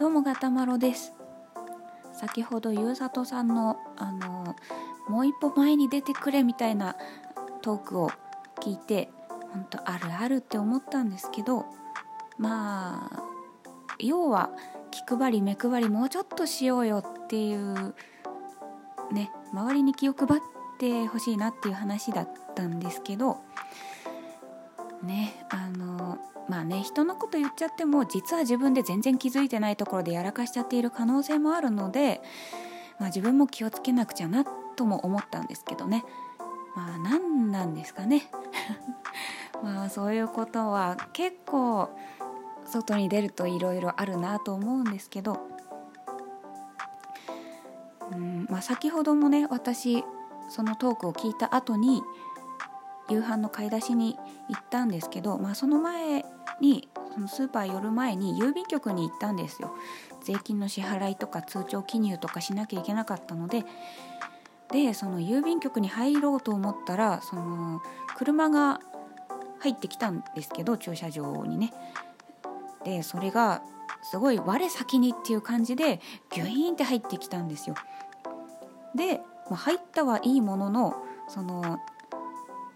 [0.00, 1.12] どうもガタマロです。
[2.12, 4.56] 先ほどゆうさとさんのあの
[5.08, 6.96] もう一歩前に出てくれみたいな
[7.62, 8.10] トークを
[8.60, 9.10] 聞いて
[9.52, 11.64] 本当あるあるって思ったんですけど
[12.38, 13.22] まあ
[14.00, 14.50] 要は
[14.90, 17.94] 気配り目配りもうちょっとしようよっていう
[19.12, 20.40] ね周りに気を配っ
[20.78, 23.38] てほしいなっていう話だったんですけど
[25.04, 26.18] ねあの
[26.48, 32.20] まあね人のこと言っちゃっても実は自分で全然気づいてないところでやらかしちゃっている可能性もあるので、
[32.98, 34.44] まあ、自分も気をつけなくちゃな
[34.76, 36.04] とも思ったんですけどね。
[36.74, 38.28] まあ何なんですかね。
[39.62, 41.88] まあそういうことは結構
[42.66, 45.38] 外に出るといろいろあるなと思うんですけど、
[48.12, 50.04] うんまあ、先ほどもね私
[50.48, 52.02] そのトークを聞いた後に
[53.10, 54.16] 夕飯の買い出しに
[54.48, 56.24] 行ったんですけど、まあ、その前
[56.60, 59.74] にそのスーパー寄る前に郵便局に行ったんですよ。
[60.22, 63.64] 税金の支払いとか通帳記入とかしなきゃいけなかったので。
[64.70, 67.80] でその郵便局に入ろうと思ったらその
[68.16, 68.80] 車が
[69.60, 71.72] 入ってきたんですけど駐車場にね。
[72.84, 73.62] でそれが
[74.02, 76.00] すごい我先にっていう感じで
[76.32, 77.76] ギュイーンって入ってきたんですよ。
[78.94, 79.18] で、
[79.48, 80.94] まあ、入ったはいいものの
[81.28, 81.78] その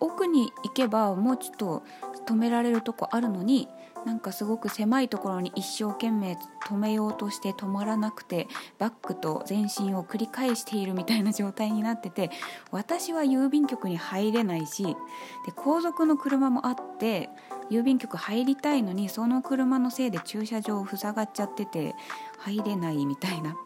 [0.00, 1.82] 奥に行けばもうちょっと
[2.26, 3.68] 止められるとこあるのに
[4.04, 8.46] なんかすごく狭いところに一生懸命止めようとして止まらなくて
[8.78, 12.30] バックと前進を繰り返しているみたいな状態になってて
[12.70, 17.28] 私は郵便局に入れないしで後続の車もあって
[17.70, 21.94] 郵便局入りたいのにその車のせいで駐車場を塞がっちゃってて
[22.38, 23.56] 入れないみたいな。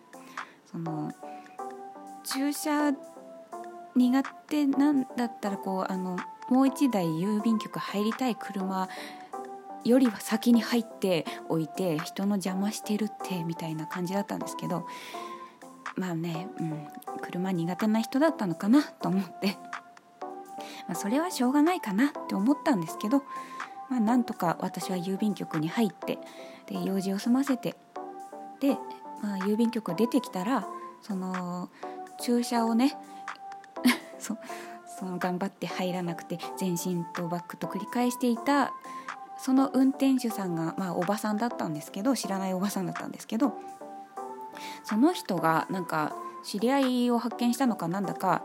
[0.73, 1.13] その
[2.25, 2.93] 駐車
[3.95, 6.17] 苦手なんだったらこうあの
[6.49, 8.89] もう一台郵便局入りたい車
[9.85, 14.87] よりは先に入っておいて人の邪魔してるってみたいな感じだったんですけど
[15.97, 16.89] まあね、うん、
[17.21, 19.59] 車苦手な人だったのかなと思って、
[20.89, 23.25] まあ、それはしょうがないかなって思ったんですけど、
[23.91, 26.19] まあ、なんとか私は郵便局に入って
[26.67, 27.77] で用事を済ませて
[28.61, 28.79] で、
[29.23, 30.67] まあ、郵便局出てきたら
[31.03, 31.69] その
[32.21, 32.97] 駐車をね
[34.87, 38.73] そ その頑張って入らなくて前進とバックと繰り返していた
[39.39, 43.55] その運転手さんが、まあ、おばさんだったんですけど知らないおばさんだったんですけど
[44.85, 48.45] その人がなんか知り合いを発見したのかなんだか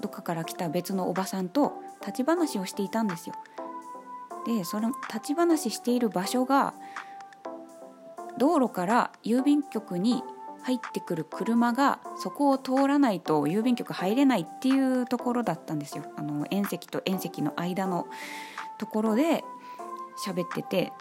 [0.00, 3.34] どっかから来た別のおばさんと立ち話をしていたんですよ。
[4.46, 6.74] でその立ち話している場所が
[8.38, 10.22] 道路から郵便局に
[10.62, 16.04] 入ってくる車がそこを通らないと郵便局入れないっていうところだったんですよ。
[16.16, 18.06] あの縁石と縁石の間の
[18.78, 19.44] ところで
[20.24, 20.92] 喋ってて。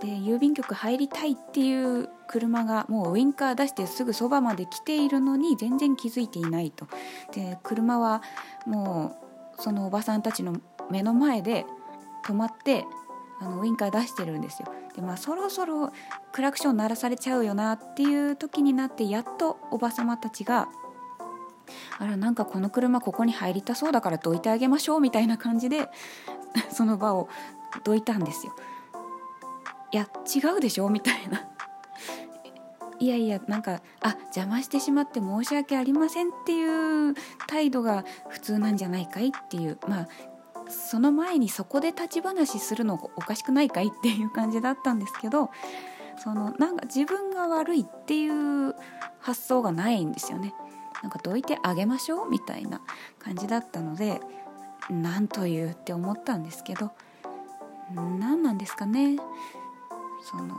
[0.00, 6.86] で郵便局入りたいっていう車がもうウインカー出してすぐそばまで来ているのに全然気づいていないと。
[7.32, 8.22] で車は
[8.66, 9.16] も
[9.58, 10.54] うそのおばさんたちの
[10.90, 11.64] 目の前で
[12.24, 12.84] 止まって
[13.40, 14.68] あのウインカー出してるんですよ。
[14.96, 15.92] でまあそろそろ
[16.32, 20.68] クラクション鳴らされちゃうよなっていう時になってやっとおばさまたちが
[21.98, 25.88] あらなんかこの車ここに入りたそうだからどいてあげましょうみたいな感じで
[26.70, 27.28] その場を
[27.84, 28.54] どいたんですよ。
[29.92, 31.46] いや違うでしょみたいな。
[32.98, 37.14] いやいやなんかあ邪魔してしまって申し訳ありませんっていう
[37.46, 40.08] 態度が普通なんじゃないかいっていうまあ
[40.68, 45.50] その前にそこで立ち話するのおかしくないかいっていう感じだったんですけど
[46.18, 48.74] そのなんか自分が悪いっていう
[49.20, 50.54] 発想がないんですよね。
[51.02, 52.80] なんかどいてあげましょうみたいな
[53.18, 54.20] 感じだったので
[54.90, 56.92] 何というって思ったんですけど
[57.94, 59.16] 何なんですかね
[60.22, 60.54] その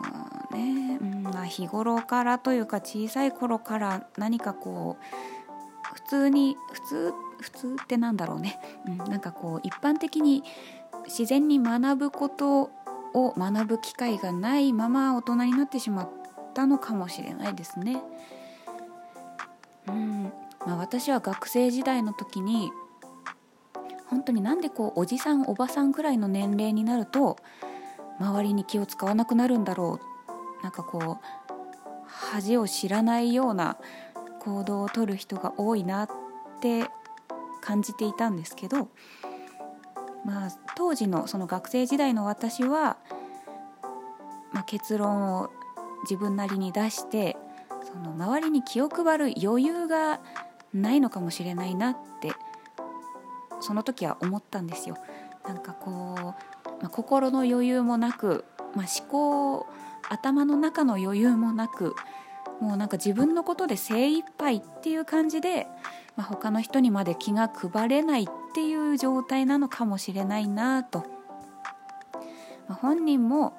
[0.51, 10.43] ね、うんまあ、日頃からというか小さい頃から何かこう普通に普通普通ってなんだろうね、うん、なんかこう一般的に
[11.05, 12.71] 自然に学ぶこと
[13.13, 16.09] を学ぶ機会がないまま大人になってしまっ
[16.53, 18.01] たのかもしれないですね。
[19.87, 20.23] うん
[20.65, 22.71] まあ、私は学生時代の時に
[24.07, 27.37] 本当になんでこうおじさんおばさんくらいの年齢になると
[28.19, 29.99] 周りに気を使わなくなるんだろ
[30.59, 31.25] うなんかこう
[32.05, 33.77] 恥を知らないような
[34.39, 36.09] 行動をとる人が多いなっ
[36.61, 36.89] て
[37.61, 38.89] 感じていたんですけど、
[40.25, 42.97] まあ、当時のその学生時代の私は、
[44.51, 45.49] まあ、結論を
[46.03, 47.37] 自分なりに出して
[47.83, 50.19] その周りに気を配る余裕が
[50.73, 52.31] ないのかもしれないなって
[53.59, 54.97] その時は思ったんですよ。
[55.47, 56.23] なんかこう、
[56.81, 58.43] まあ、心の余裕もなく、
[58.75, 59.67] まあ、思考
[60.09, 61.95] 頭の中の余裕もなく
[62.59, 65.67] もうなんか自分のことで精一杯っていう感じで、
[66.17, 71.05] まあ、他の人にまで気が配れないっていう状態なのかもしれないなと、
[72.67, 73.55] まあ、本人も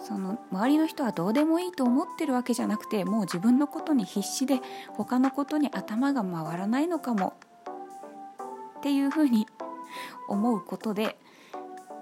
[0.00, 7.34] その周りの人はどうでもいいと思ってるわけじゃなくてもう自分のことに必死で他のことに頭が回らないのかも。
[8.78, 9.46] っていうふうに
[10.28, 11.16] 思うことで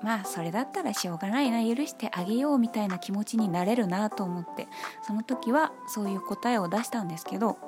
[0.02, 1.62] まあそれだったらしょうがないな。
[1.62, 4.66] 許してあげようみたいな気持ちになれるなと思って
[5.02, 7.58] その時はそういう答えを出したんですけど、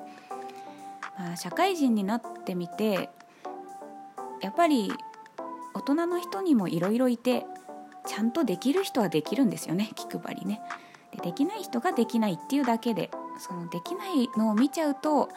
[1.36, 3.10] 社会人になってみて
[4.40, 4.92] やっぱり
[5.74, 7.46] 大人の人にもいろいろいて
[8.06, 10.60] ちゃんとできる人はできるんですよね気配りね。
[11.12, 15.28] でできない人ができないっていうだけでそのできないのを見ちゃうと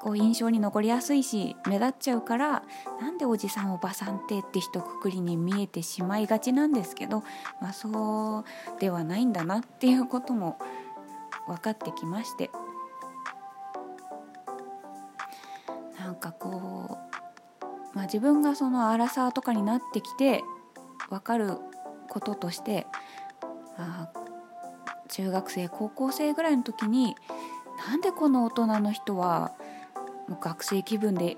[0.00, 2.64] こう印象に残りやすいし目立っちゃうから
[3.00, 7.22] なんでおじさんおばさんってって一括りに見えてしまいがちなんですけど、
[7.60, 10.58] まあ、そうではないんだなっていうことも
[11.46, 12.50] 分かってきまして
[16.22, 16.98] かこ
[17.92, 20.42] う、まあ、自分がそのアラサーとかになってきて
[21.10, 21.58] 分かる
[22.08, 22.86] こととして、
[23.76, 24.08] あ、
[25.08, 27.16] 中学生高校生ぐらいの時に
[27.88, 29.52] なんでこの大人の人は
[30.28, 31.36] もう学生気分で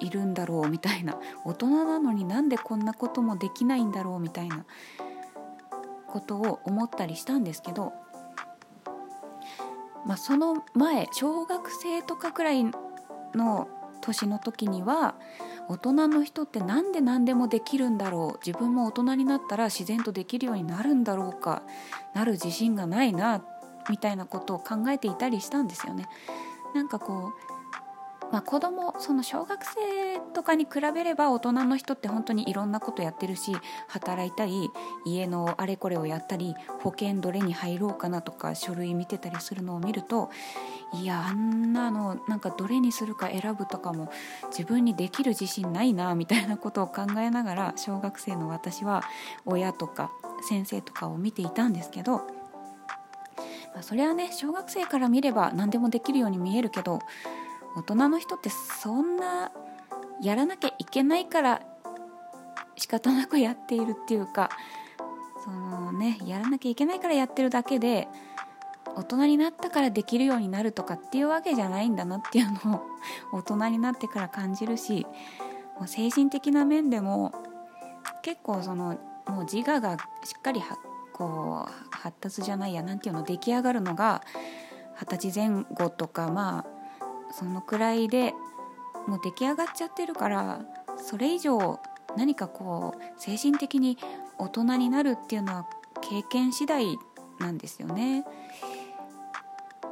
[0.00, 4.64] いるんだろうみたいな大人なのになんでこんなこともできないんだろうみたいな
[6.08, 7.92] ことを思ったりしたんですけど、
[10.06, 12.64] まあ、その前小学生とかくらい
[13.34, 13.68] の
[14.04, 15.14] 年の時には
[15.68, 21.62] 大人の人って何で何でもできるんだろう自分も大人になったら自然とできるようになるんだろうか
[22.14, 23.42] なる自信がないな
[23.88, 26.08] みたいなことを考えていたりしたんですよね。
[26.74, 27.54] なんかこう
[28.32, 33.52] まあ、子供その小学生とかに比べれば大人の人って本当にいろんなことやってるし
[33.86, 34.70] 働いたり
[35.04, 40.30] 家のあれこれをやったり保険どれに入ろうかなとか書類見てたりするのを見ると
[41.00, 44.12] いやあんなのなんかどれにするか選ぶとかも
[44.50, 49.02] 自分にできる自信ないなみたいなことを考えながら小学生の私は
[49.44, 50.12] 親とか
[50.48, 57.00] 先生とかを見ていたんですけど、まあ、それはね小学生から見れば何でもできるように見えるけど
[57.76, 59.50] 大人の人ってそんな
[60.22, 61.62] やらなきゃいけないから
[62.76, 64.50] 仕方なくやっているっていうか
[65.44, 68.08] そのねやらなきゃいけないからやってるだけで
[68.96, 72.82] 大人になったからできるようになるとかっていうわけじゃないんだなっていうのを
[73.32, 75.06] 大人になってから感じるし
[75.78, 77.32] もう精神的な面でも
[78.22, 80.62] 結構そのもう自我がしっかり
[81.12, 84.22] こう発達じゃないやなんていうの出来上がるのが
[85.00, 88.32] 二十歳前後とかまあそのくらいで
[89.06, 90.60] もう出来上がっちゃってるから
[90.96, 91.80] それ以上
[92.16, 93.98] 何かこう精神的に
[94.38, 95.66] 大人になるっていうのは
[96.00, 96.98] 経験次第
[97.38, 98.24] なんですよね。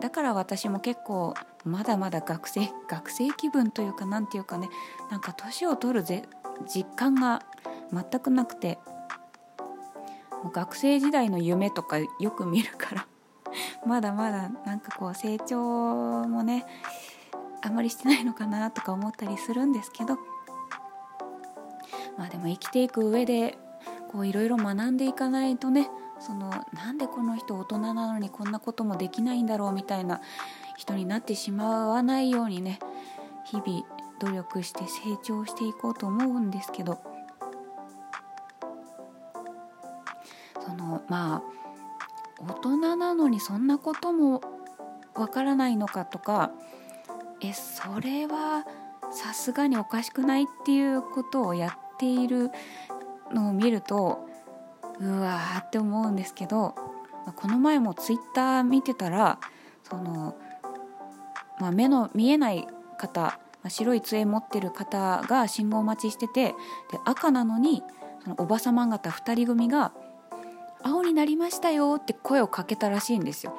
[0.03, 1.33] だから私も結構
[1.65, 4.69] まだまだ学生学生気分というか何ていうかね
[5.13, 6.25] なんか年を取るぜ
[6.67, 7.41] 実感が
[7.93, 8.81] 全くなくて
[10.53, 13.07] 学生時代の夢とかよく見るから
[13.87, 15.57] まだまだなんかこう成長
[16.27, 16.67] もね
[17.63, 20.17] あんまりしてないのかなとか思ったりするんですけど
[22.19, 23.57] まあでも生きていく上で
[24.11, 25.89] こういろいろ学んでいかないとね
[26.25, 30.21] そのなんでこの人大人なのにこんなこともできないんだろうみたいな
[30.77, 32.79] 人になってしまわないようにね
[33.45, 33.85] 日々
[34.21, 37.01] 努力して成長していこうと思うんですけど。
[40.65, 41.43] そのまあ
[42.39, 44.41] 大人なのにそんなことも
[45.15, 46.53] わからないのかとか
[47.41, 48.65] えそれは
[49.11, 52.51] さすがにおかしくないっていうことをやっている
[53.33, 54.27] のを見ると
[55.03, 56.75] うわーって思うんですけど
[57.37, 59.39] この前もツイッター見てたら
[59.83, 60.37] その、
[61.59, 62.67] まあ、目の見えない
[62.99, 66.51] 方白い杖持ってる方が信号待ちしてて
[66.91, 67.83] で赤なのに
[68.23, 69.93] そのおばさま方2人組が
[70.83, 73.55] 「青になりましたよ」って声をかけたらしいんですよ。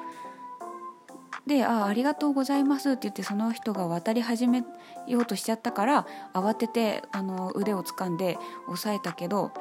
[1.46, 4.64] で「あありがとうございます」って言ってその人が渡り始め
[5.06, 9.52] ようとしちゃったから慌ててあの腕を掴んで押さえたけど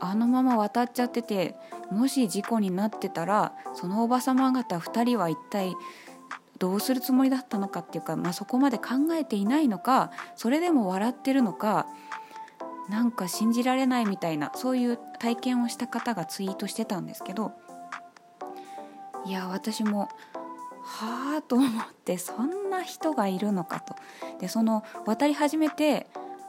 [0.00, 1.56] あのまま渡っちゃってて
[1.90, 5.74] もし事故になってたらそのおばさま方2人は一体
[6.58, 11.86] どうするつもりだったのかっていうか、まあ、そこまで考えていないのかそれでも笑ってるのか
[12.88, 17.52] なんか信じられないみたいなそういう体験をした方がツイートしてたんですけど
[19.26, 20.08] いや私も
[20.84, 21.70] はあと思っ
[22.04, 23.96] てそんな人がいるのかと。
[24.38, 26.06] でその渡り始めて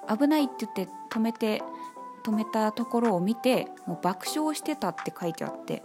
[0.10, 1.64] 危ないって言って止めて
[2.26, 5.84] 止めたところを見てもう爆笑してたって書いてあって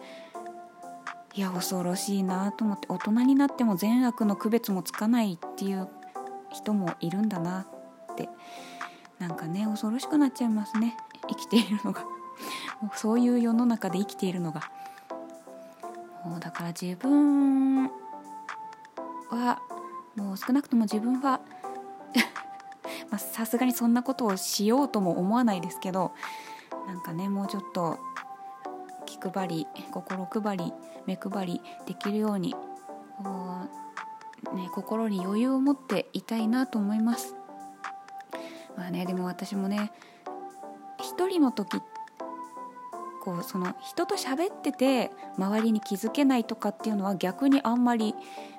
[1.35, 5.89] いや恐ろしいなと思って大人になっても善悪の区別もつかないっていう
[6.51, 7.67] 人もいるんだな
[8.13, 8.29] って
[9.19, 10.97] なんかね恐ろしくなっちゃいますね。
[11.29, 12.05] 生きているのが。
[12.95, 14.63] そういう世の中で生きているのが。
[16.25, 17.89] もうだから自分
[19.31, 19.61] は
[20.17, 21.41] もう少なくとも自分は
[23.21, 26.13] さすがにそんなことをしようとも思わないですけど
[26.87, 27.99] なんかねもうちょっと
[29.07, 30.73] 気配り心配り
[31.07, 32.55] 目配りできるように、
[34.55, 37.35] ね、心に余裕を持っていたいなと思います。
[38.77, 39.93] まあね、でも私もね
[41.01, 41.81] 一人の時
[43.21, 48.15] こうその人と喋ってて周りに気づけないとかっていうのは逆にあんまり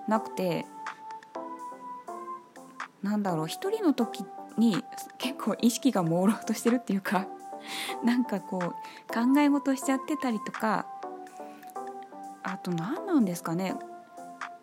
[0.08, 0.66] なくて
[3.02, 4.84] なんだろう一人の時っに
[5.18, 7.28] 結構意識が朦朧としてるっていうか
[8.04, 8.62] なんかこう
[9.14, 10.86] 考え事しちゃってたりとか
[12.44, 13.76] あと何なんですかね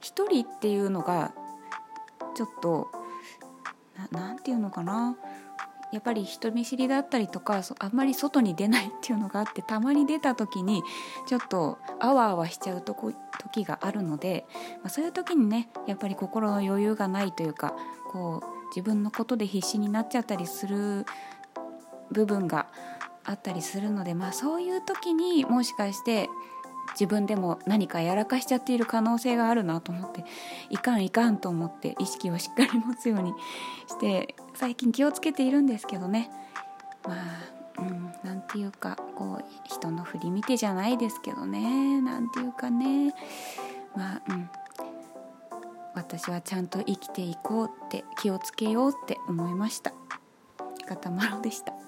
[0.01, 1.33] 一人っていうのが
[2.35, 2.91] ちょっと
[4.11, 5.17] 何て言うのかな
[5.91, 10.83] やっぱり人見知りだったりとかあんまり外に出ないっていうのがあってたまに出た時に
[11.27, 14.45] ちょっとあわあわしちゃうとこ時があるので、
[14.83, 17.75] まあ、そういう時にねやっぱり心の余裕がないというか
[18.11, 21.07] こう自分のことで必死になっちゃったりする
[22.11, 22.67] 部分が
[23.25, 26.29] あったりするので、まあ、そういう時にもしかして
[26.93, 30.25] 自分でも何かやらかしちゃっている可能性があるなと思って
[30.71, 33.35] いかんいかんと思って意識をしっかり持つように
[33.87, 36.31] して最近気をつけているんですけどね。
[37.07, 37.17] まあ
[37.79, 38.09] うん
[38.49, 42.01] ていうかこう人の振り見てじゃないですけどね。
[42.01, 43.15] なんていうかね。
[43.95, 44.51] まあうん。
[45.99, 49.93] 私はちゃんと生きていこうって気をつけようって思いました。
[50.89, 51.88] ガタマロでした。